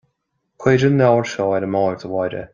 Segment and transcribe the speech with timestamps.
[0.63, 2.43] Cuir an leabhar seo ar an mbord, a Mháire